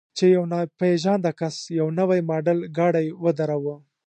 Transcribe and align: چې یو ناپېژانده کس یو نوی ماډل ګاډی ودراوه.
چې 0.17 0.25
یو 0.35 0.43
ناپېژانده 0.53 1.31
کس 1.39 1.55
یو 1.79 1.87
نوی 1.99 2.19
ماډل 2.29 2.59
ګاډی 2.77 3.07
ودراوه. 3.23 3.75